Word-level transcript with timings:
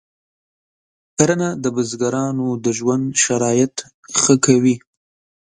کرنه 1.17 1.49
د 1.63 1.65
بزګرانو 1.75 2.47
د 2.63 2.65
ژوند 2.77 3.05
شرایط 3.23 3.75
ښه 4.19 4.33
کوي. 4.45 4.75